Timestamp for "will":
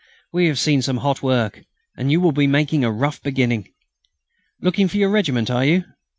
2.19-2.31